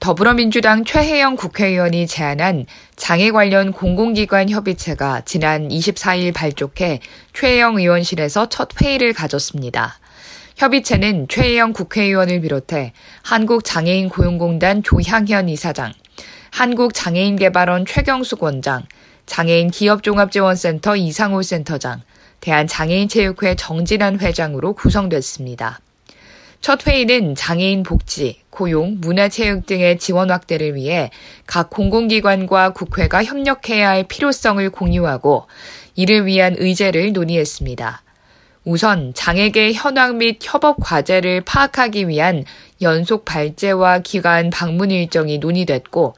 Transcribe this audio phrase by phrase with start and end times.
[0.00, 7.00] 더불어민주당 최혜영 국회의원이 제안한 장애 관련 공공기관 협의체가 지난 24일 발족해
[7.32, 9.98] 최혜영 의원실에서 첫 회의를 가졌습니다.
[10.56, 12.92] 협의체는 최혜영 국회의원을 비롯해
[13.22, 15.92] 한국장애인 고용공단 조향현 이사장,
[16.52, 18.84] 한국장애인개발원 최경숙 원장,
[19.26, 22.02] 장애인 기업종합지원센터 이상호 센터장,
[22.40, 25.80] 대한장애인체육회 정진환 회장으로 구성됐습니다.
[26.60, 31.10] 첫 회의는 장애인 복지, 고용, 문화체육 등의 지원 확대를 위해
[31.46, 35.46] 각 공공기관과 국회가 협력해야 할 필요성을 공유하고
[35.94, 38.02] 이를 위한 의제를 논의했습니다.
[38.64, 42.44] 우선 장애계 현황 및 협업 과제를 파악하기 위한
[42.82, 46.14] 연속 발제와 기관 방문 일정이 논의됐고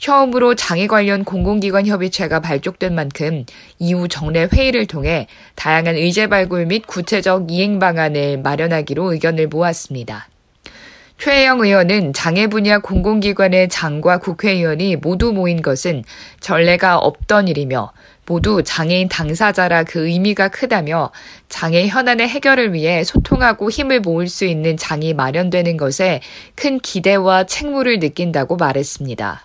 [0.00, 3.44] 처음으로 장애 관련 공공기관 협의체가 발족된 만큼
[3.78, 10.28] 이후 정례 회의를 통해 다양한 의제 발굴 및 구체적 이행 방안을 마련하기로 의견을 모았습니다.
[11.18, 16.02] 최혜영 의원은 장애 분야 공공기관의 장과 국회의원이 모두 모인 것은
[16.40, 17.92] 전례가 없던 일이며
[18.24, 21.10] 모두 장애인 당사자라 그 의미가 크다며
[21.50, 26.22] 장애 현안의 해결을 위해 소통하고 힘을 모을 수 있는 장이 마련되는 것에
[26.54, 29.44] 큰 기대와 책무를 느낀다고 말했습니다.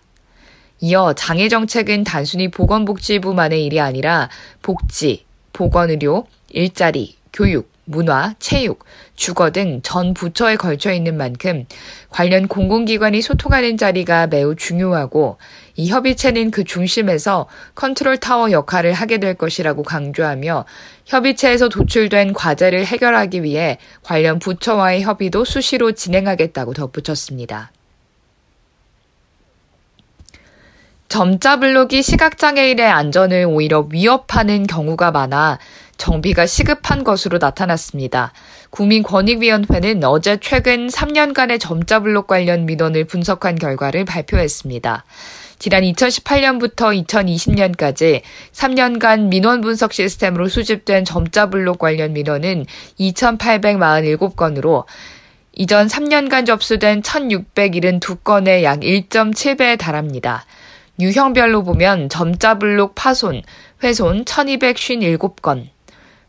[0.85, 4.29] 이어 장애 정책은 단순히 보건복지부만의 일이 아니라
[4.61, 8.83] 복지, 보건의료, 일자리, 교육, 문화, 체육,
[9.15, 11.65] 주거 등 전 부처에 걸쳐 있는 만큼
[12.11, 15.39] 관련 공공기관이 소통하는 자리가 매우 중요하고
[15.75, 20.65] 이 협의체는 그 중심에서 컨트롤 타워 역할을 하게 될 것이라고 강조하며
[21.07, 27.71] 협의체에서 도출된 과제를 해결하기 위해 관련 부처와의 협의도 수시로 진행하겠다고 덧붙였습니다.
[31.15, 35.59] 점자 블록이 시각장애인의 안전을 오히려 위협하는 경우가 많아
[35.95, 38.33] 정비가 시급한 것으로 나타났습니다.
[38.71, 45.05] 국민권익위원회는 어제 최근 3년간의 점자 블록 관련 민원을 분석한 결과를 발표했습니다.
[45.57, 48.19] 지난 2018년부터 2020년까지
[48.51, 52.65] 3년간 민원 분석 시스템으로 수집된 점자 블록 관련 민원은
[52.99, 54.83] 2,847건으로
[55.53, 60.43] 이전 3년간 접수된 1,672건의 약 1.7배에 달합니다.
[60.99, 63.41] 유형별로 보면 점자 블록 파손,
[63.83, 65.67] 훼손 1257건,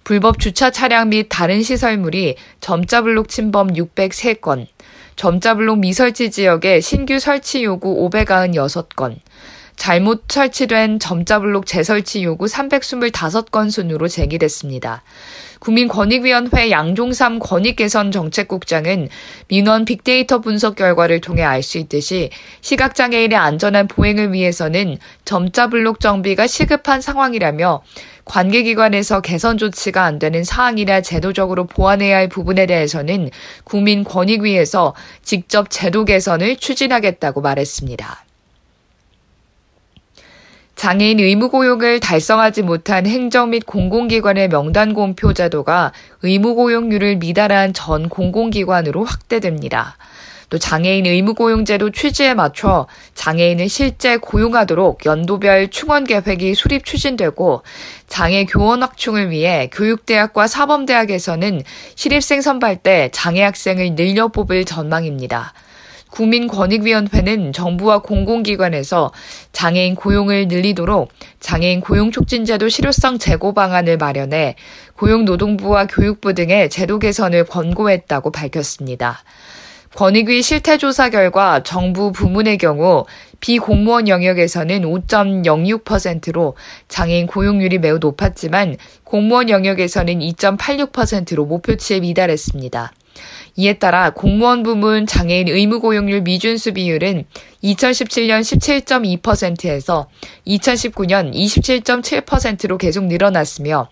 [0.03, 4.67] 불법 주차 차량 및 다른 시설물이 점자 블록 침범 603건,
[5.15, 9.19] 점자 블록 미설치 지역에 신규 설치 요구 596건,
[9.77, 15.03] 잘못 설치된 점자 블록 재설치 요구 325건 순으로 제기됐습니다.
[15.61, 19.09] 국민권익위원회 양종삼 권익개선 정책국장은
[19.49, 22.31] 민원 빅데이터 분석 결과를 통해 알 수 있듯이
[22.61, 27.83] 시각장애인의 안전한 보행을 위해서는 점자 블록 정비가 시급한 상황이라며
[28.25, 33.31] 관계기관에서 개선 조치가 안 되는 사항이나 제도적으로 보완해야 할 부분에 대해서는
[33.65, 38.26] 국민권익위에서 직접 제도 개선을 추진하겠다고 말했습니다.
[40.87, 45.93] 장애인 의무 고용을 달성하지 못한 행정 및 공공기관의 명단 공표 제도가
[46.23, 49.97] 의무 고용률을 미달한 전 공공기관으로 확대됩니다.
[50.49, 57.65] 또 장애인 의무 고용제도 취지에 맞춰 장애인을 실제 고용하도록 연도별 충원 계획이 수립 추진되고
[58.07, 61.63] 장애 교원 확충을 위해 교육대학과 사범대학에서는
[61.97, 65.53] 실입생 선발 때 장애 학생을 늘려 뽑을 전망입니다.
[66.11, 69.13] 국민권익위원회는 정부와 공공기관에서
[69.53, 74.57] 장애인 고용을 늘리도록 장애인 고용 촉진제도 실효성 제고 방안을 마련해
[74.95, 79.23] 고용노동부와 교육부 등의 제도 개선을 권고했다고 밝혔습니다.
[79.97, 83.07] 권익위 실태조사 결과 정부 부문의 경우
[83.41, 86.55] 비공무원 영역에서는 5.06%로
[86.89, 92.93] 장애인 고용률이 매우 높았지만 공무원 영역에서는 2.86%로 목표치에 미달했습니다.
[93.57, 97.25] 이에 따라 공무원 부문 장애인 의무 고용률 미준수 비율은
[97.65, 100.09] 2017년 17.2%에서
[100.47, 103.89] 2019년 27.7%로 계속 늘어났으며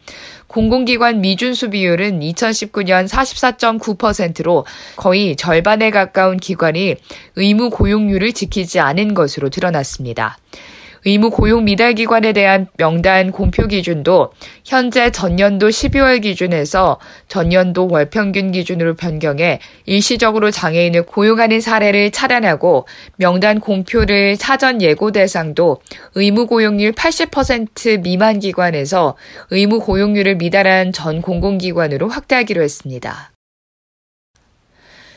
[0.49, 4.67] 공공기관 미준수 비율은 2019년 44.9%로
[4.97, 6.97] 거의 절반에 가까운 기관이
[7.37, 10.39] 의무 고용률을 지키지 않은 것으로 드러났습니다.
[11.07, 14.33] 의무 고용 미달 기관에 대한 명단 공표 기준도
[14.65, 16.99] 현재 전년도 12월 기준에서
[17.29, 22.87] 전년도 월 평균 기준으로 변경해 일시적으로 장애인을 고용하는 사례를 차단하고
[23.17, 25.83] 명단 공표를 사전 예고 대상도
[26.15, 29.17] 의무 고용률 80% 미만 기관에서
[29.51, 33.31] 의무 고용률을 미달한 전 공공기관으로 확대하기로 했습니다.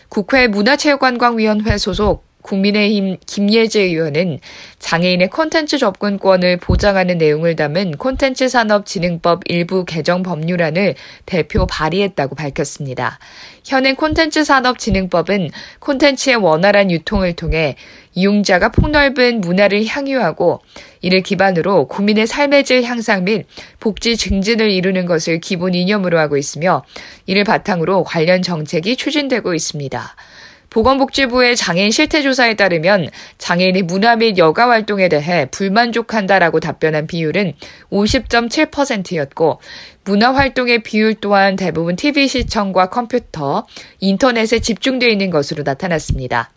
[0.10, 4.40] 국회 문화체육관광위원회 소속 국민의힘 김예재 의원은
[4.80, 10.96] 장애인의 콘텐츠 접근권을 보장하는 내용을 담은 콘텐츠 산업진흥법 일부 개정 법률안을
[11.26, 13.20] 대표 발의했다고 밝혔습니다.
[13.66, 15.50] 현행 콘텐츠 산업진흥법은
[15.80, 17.76] 콘텐츠의 원활한 유통을 통해
[18.14, 20.62] 이용자가 폭넓은 문화를 향유하고
[21.02, 23.46] 이를 기반으로 국민의 삶의 질 향상 및
[23.80, 26.84] 복지 증진을 이루는 것을 기본 이념으로 하고 있으며
[27.26, 30.16] 이를 바탕으로 관련 정책이 추진되고 있습니다.
[30.78, 33.10] 보건복지부의 장애인 실태조사에 따르면
[33.40, 37.54] 장애인의 문화 및 여가 활동에 대해 불만족한다라고 답변한 비율은
[37.92, 39.60] 50.7%였고
[40.04, 43.66] 문화 활동의 비율 또한 대부분 TV 시청과 컴퓨터,
[44.02, 46.52] 인터넷에 집중되어 있는 것으로 나타났습니다.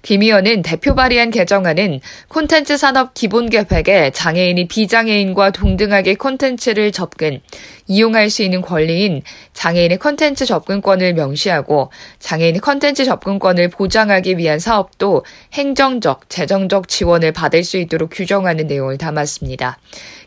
[0.00, 7.40] 김 의원은 대표 발의한 개정안은 콘텐츠 산업 기본 계획에 장애인이 비장애인과 동등하게 콘텐츠를 접근,
[7.86, 9.22] 이용할 수 있는 권리인
[9.52, 17.76] 장애인의 콘텐츠 접근권을 명시하고 장애인의 콘텐츠 접근권을 보장하기 위한 사업도 행정적, 재정적 지원을 받을 수
[17.76, 19.78] 있도록 규정하는 내용을 담았습니다.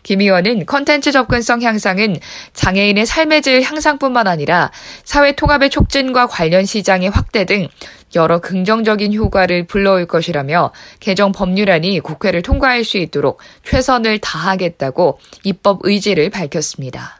[0.04, 2.18] 김 의원은 컨텐츠 접근성 향상은
[2.54, 4.72] 장애인의 삶의 질 향상뿐만 아니라
[5.04, 7.68] 사회 통합의 촉진과 관련 시장의 확대 등
[8.16, 16.30] 여러 긍정적인 효과를 불러올 것이라며 개정 법률안이 국회를 통과할 수 있도록 최선을 다하겠다고 입법 의지를
[16.30, 17.20] 밝혔습니다.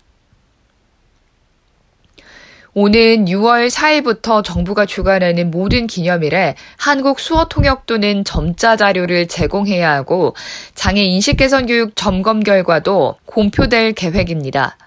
[2.78, 10.36] 오는 6월 4일부터 정부가 주관하는 모든 기념일에 한국 수어 통역도는 점자 자료를 제공해야 하고
[10.74, 14.78] 장애 인식 개선 교육 점검 결과도 공표될 계획입니다.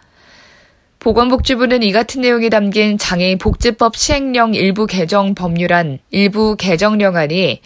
[1.00, 7.60] 보건복지부는 이 같은 내용이 담긴 장애인 복지법 시행령 일부 개정 법률안 일부 개정령안이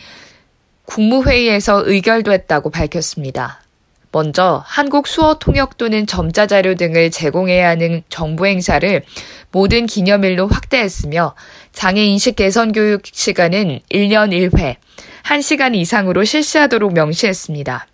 [0.84, 3.62] 국무회의에서 의결됐다고 밝혔습니다.
[4.10, 9.02] 먼저 한국 수어 통역 또는 점자 자료 등을 제공해야 하는 정부 행사를
[9.50, 11.34] 모든 기념일로 확대했으며
[11.72, 14.76] 장애 인식 개선 교육 시간은 1년 1회,
[15.24, 17.86] 1시간 이상으로 실시하도록 명시했습니다.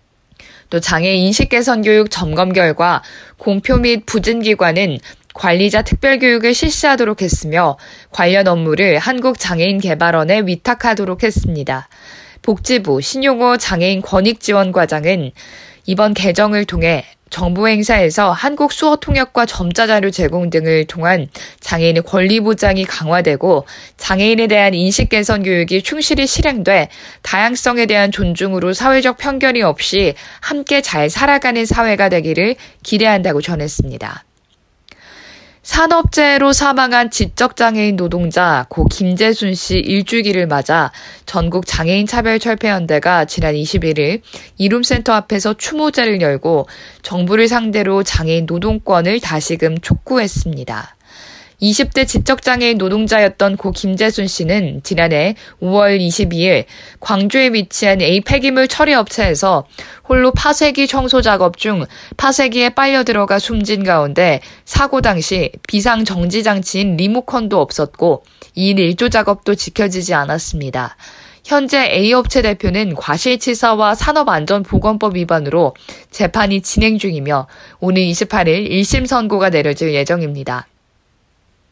[0.70, 3.02] 또 장애 인식 개선 교육 점검 결과
[3.36, 4.98] 공표 및 부진 기관은
[5.38, 7.78] 관리자 특별교육을 실시하도록 했으며
[8.10, 11.88] 관련 업무를 한국장애인개발원에 위탁하도록 했습니다.
[12.42, 15.30] 복지부 신용호 장애인 권익지원과장은
[15.86, 21.28] 이번 개정을 통해 정부 행사에서 한국 수어 통역과 점자 자료 제공 등을 통한
[21.60, 26.88] 장애인의 권리 보장이 강화되고 장애인에 대한 인식 개선 교육이 충실히 실행돼
[27.22, 34.24] 다양성에 대한 존중으로 사회적 편견이 없이 함께 잘 살아가는 사회가 되기를 기대한다고 전했습니다.
[35.68, 40.90] 산업재해로 사망한 지적장애인 노동자 고 김재순 씨 일주기를 맞아
[41.26, 44.22] 전국 장애인 차별 철폐연대가 지난 21일
[44.56, 46.68] 이룸센터 앞에서 추모제를 열고
[47.02, 50.96] 정부를 상대로 장애인 노동권을 다시금 촉구했습니다.
[51.60, 56.64] 20대 지적장애인 노동자였던 고 김재순 씨는 지난해 5월 22일
[57.00, 59.66] 광주에 위치한 A 폐기물 처리 업체에서
[60.08, 61.84] 홀로 파쇄기 청소 작업 중
[62.16, 68.22] 파쇄기에 빨려 들어가 숨진 가운데 사고 당시 비상 정지 장치인 리모컨도 없었고
[68.56, 70.96] 2인 1조 작업도 지켜지지 않았습니다.
[71.44, 75.74] 현재 A업체 대표는 과실치사와 산업안전보건법 위반으로
[76.10, 77.48] 재판이 진행 중이며
[77.80, 80.66] 오늘 28일 1심 선고가 내려질 예정입니다.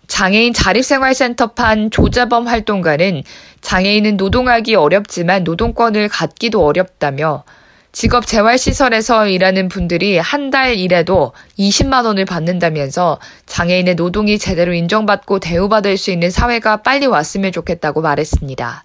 [0.09, 3.23] 장애인 자립생활센터판 조재범 활동가는
[3.61, 7.45] 장애인은 노동하기 어렵지만 노동권을 갖기도 어렵다며
[7.93, 15.97] 직업 재활시설에서 일하는 분들이 한 달 일해도 20만 원을 받는다면서 장애인의 노동이 제대로 인정받고 대우받을
[15.97, 18.85] 수 있는 사회가 빨리 왔으면 좋겠다고 말했습니다.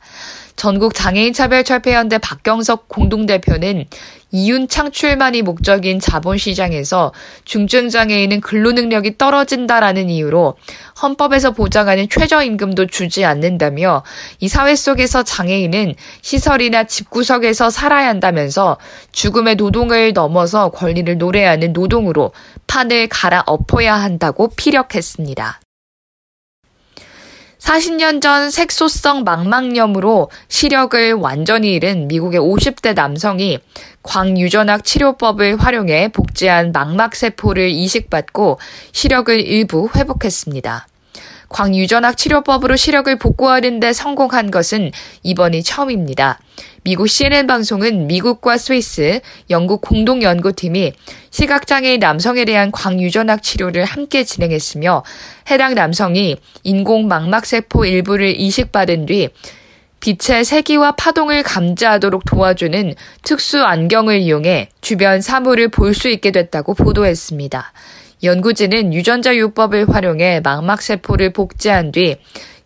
[0.56, 3.86] 전국 장애인 차별 철폐연대 박경석 공동대표는
[4.32, 7.12] 이윤 창출만이 목적인 자본시장에서
[7.46, 10.56] 중증장애인은 근로능력이 떨어진다라는 이유로
[11.02, 14.04] 헌법에서 보장하는 최저임금도 주지 않는다며
[14.40, 18.78] 이 사회 속에서 장애인은 시설이나 집구석에서 살아야 한다면서
[19.12, 22.32] 죽음의 노동을 넘어서 권리를 노래하는 노동으로
[22.68, 25.60] 판을 갈아 엎어야 한다고 피력했습니다.
[27.62, 33.60] 40년 전 색소성 망막염으로 시력을 완전히 잃은 미국의 50대 남성이
[34.02, 38.60] 광유전학 치료법을 활용해 복제한 망막세포를 이식받고
[38.92, 40.88] 시력을 일부 회복했습니다.
[41.52, 44.92] 광유전학 치료법으로 시력을 복구하는 데 성공한 것은
[45.24, 46.40] 이번이 처음입니다.
[46.84, 49.20] 미국 CNN 방송은 미국과 스위스,
[49.52, 50.94] 영국 공동 연구팀이
[51.30, 55.04] 시각장애인 남성에 대한 광유전학 치료를 함께 진행했으며
[55.52, 59.30] 해당 남성이 인공 망막세포 일부를 이식받은 뒤
[60.00, 67.72] 빛의 세기와 파동을 감지하도록 도와주는 특수 안경을 이용해 주변 사물을 볼 수 있게 됐다고 보도했습니다.
[68.24, 72.18] 연구진은 유전자 요법을 활용해 망막세포를 복제한 뒤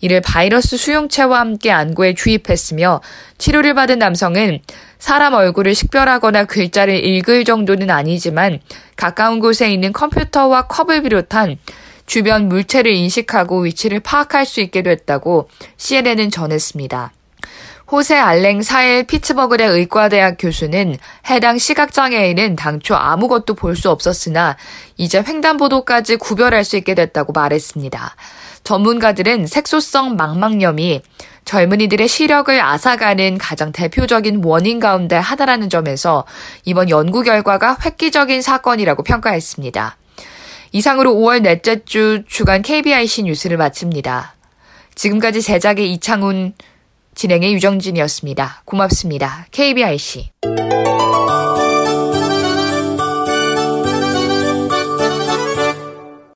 [0.01, 3.01] 이를 바이러스 수용체와 함께 안구에 주입했으며
[3.37, 4.59] 치료를 받은 남성은
[4.99, 8.59] 사람 얼굴을 식별하거나 글자를 읽을 정도는 아니지만
[8.95, 11.57] 가까운 곳에 있는 컴퓨터와 컵을 비롯한
[12.05, 17.13] 주변 물체를 인식하고 위치를 파악할 수 있게 됐다고 CNN은 전했습니다.
[17.91, 20.97] 호세 알랭 사일 피츠버그대 의과대학 교수는
[21.29, 24.55] 해당 시각장애인은 당초 아무것도 볼 수 없었으나
[24.97, 28.15] 이제 횡단보도까지 구별할 수 있게 됐다고 말했습니다.
[28.63, 31.01] 전문가들은 색소성 망막염이
[31.43, 36.25] 젊은이들의 시력을 앗아가는 가장 대표적인 원인 가운데 하나라는 점에서
[36.63, 39.97] 이번 연구 결과가 획기적인 사건이라고 평가했습니다.
[40.71, 44.33] 이상으로 5월 넷째 주 주간 KBIC 뉴스를 마칩니다.
[44.95, 46.53] 지금까지 제작의 이창훈,
[47.15, 48.61] 진행의 유정진이었습니다.
[48.65, 49.47] 고맙습니다.
[49.51, 50.29] KBIC.